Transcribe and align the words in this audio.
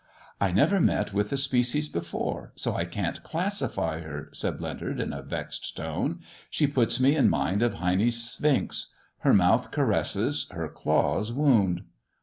"I 0.47 0.51
never 0.51 0.79
met 0.81 1.13
with 1.13 1.29
the 1.29 1.37
species 1.37 1.87
before, 1.87 2.53
so 2.55 2.73
I 2.73 2.85
can't 2.85 3.21
classify 3.21 3.99
her," 3.99 4.29
said 4.33 4.59
Leonard, 4.59 4.99
in 4.99 5.13
a 5.13 5.21
vexed 5.21 5.77
tone." 5.77 6.21
She 6.49 6.65
puts 6.65 6.99
me 6.99 7.15
in 7.15 7.29
mind 7.29 7.61
of 7.61 7.75
Heine's 7.75 8.31
Sphinx. 8.31 8.95
Her 9.19 9.33
mouth 9.35 9.69
caresses, 9.69 10.49
her 10.49 10.69
claws 10.69 11.31
wound." 11.31 11.83